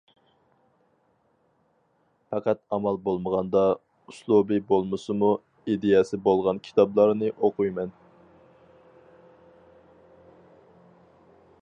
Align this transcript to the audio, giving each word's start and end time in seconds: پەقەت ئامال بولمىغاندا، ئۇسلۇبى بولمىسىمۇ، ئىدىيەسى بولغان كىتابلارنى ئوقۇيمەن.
پەقەت 2.29 2.61
ئامال 2.77 2.97
بولمىغاندا، 3.03 3.61
ئۇسلۇبى 4.13 4.59
بولمىسىمۇ، 4.71 5.29
ئىدىيەسى 5.73 6.21
بولغان 6.31 6.63
كىتابلارنى 6.69 7.33
ئوقۇيمەن. 7.37 7.95